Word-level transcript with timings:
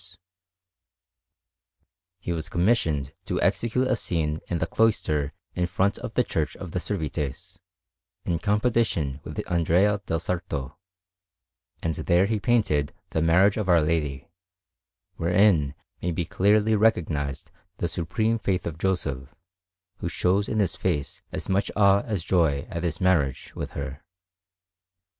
Annunziata_) 0.01 0.09
Anderson] 0.13 0.21
He 2.21 2.31
was 2.33 2.49
commissioned 2.49 3.13
to 3.25 3.39
execute 3.39 3.87
a 3.87 3.95
scene 3.95 4.39
in 4.47 4.57
the 4.57 4.65
cloister 4.65 5.31
in 5.53 5.67
front 5.67 5.99
of 5.99 6.15
the 6.15 6.23
Church 6.23 6.55
of 6.55 6.71
the 6.71 6.79
Servites, 6.79 7.59
in 8.25 8.39
competition 8.39 9.21
with 9.23 9.39
Andrea 9.47 10.01
del 10.07 10.19
Sarto; 10.19 10.75
and 11.83 11.93
there 11.93 12.25
he 12.25 12.39
painted 12.39 12.93
the 13.11 13.21
Marriage 13.21 13.57
of 13.57 13.69
Our 13.69 13.79
Lady, 13.83 14.27
wherein 15.17 15.75
may 16.01 16.09
be 16.11 16.25
clearly 16.25 16.75
recognized 16.75 17.51
the 17.77 17.87
supreme 17.87 18.39
faith 18.39 18.65
of 18.65 18.79
Joseph, 18.79 19.35
who 19.97 20.09
shows 20.09 20.49
in 20.49 20.57
his 20.59 20.75
face 20.75 21.21
as 21.31 21.47
much 21.47 21.69
awe 21.75 22.01
as 22.07 22.23
joy 22.23 22.65
at 22.71 22.81
his 22.81 22.99
marriage 22.99 23.53
with 23.55 23.73
her. 23.73 24.01